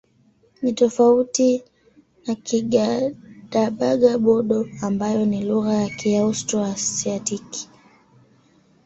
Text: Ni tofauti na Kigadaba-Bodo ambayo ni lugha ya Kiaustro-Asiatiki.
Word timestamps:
Ni 0.61 0.71
tofauti 0.73 1.63
na 2.27 2.35
Kigadaba-Bodo 2.35 4.67
ambayo 4.81 5.25
ni 5.25 5.41
lugha 5.45 5.73
ya 5.73 5.89
Kiaustro-Asiatiki. 5.89 7.69